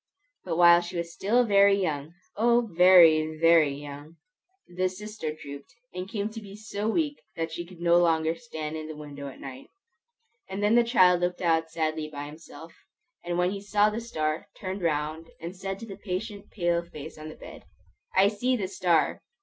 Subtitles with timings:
[0.43, 4.15] But while she was still very young, O, very, very young,
[4.67, 8.75] the sister drooped, and came to be so weak that she could no longer stand
[8.75, 9.69] in the window at night;
[10.49, 11.37] and then the child looked
[11.69, 12.73] sadly out by himself,
[13.23, 17.15] and when he saw the star, turned round and said to the patient pale face
[17.19, 17.65] on the bed,
[18.15, 19.21] "I see the star!"